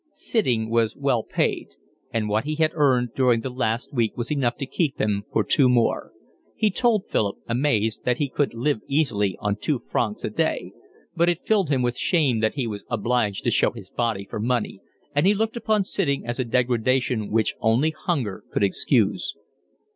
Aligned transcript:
Sitting 0.13 0.67
was 0.71 0.95
well 0.97 1.21
paid, 1.21 1.75
and 2.11 2.27
what 2.27 2.45
he 2.45 2.55
had 2.55 2.71
earned 2.73 3.09
during 3.13 3.41
the 3.41 3.51
last 3.51 3.93
week 3.93 4.17
was 4.17 4.31
enough 4.31 4.57
to 4.57 4.65
keep 4.65 4.99
him 4.99 5.25
for 5.31 5.43
two 5.43 5.69
more; 5.69 6.11
he 6.55 6.71
told 6.71 7.07
Philip, 7.07 7.35
amazed, 7.47 8.03
that 8.03 8.17
he 8.17 8.27
could 8.27 8.55
live 8.55 8.81
easily 8.87 9.37
on 9.39 9.57
two 9.57 9.77
francs 9.91 10.23
a 10.23 10.31
day; 10.31 10.71
but 11.15 11.29
it 11.29 11.45
filled 11.45 11.69
him 11.69 11.83
with 11.83 11.99
shame 11.99 12.39
that 12.39 12.55
he 12.55 12.65
was 12.65 12.83
obliged 12.89 13.43
to 13.43 13.51
show 13.51 13.69
his 13.73 13.91
body 13.91 14.25
for 14.27 14.39
money, 14.39 14.81
and 15.13 15.27
he 15.27 15.35
looked 15.35 15.55
upon 15.55 15.83
sitting 15.83 16.25
as 16.25 16.39
a 16.39 16.45
degradation 16.45 17.29
which 17.29 17.53
only 17.61 17.91
hunger 17.91 18.43
could 18.51 18.63
excuse. 18.63 19.35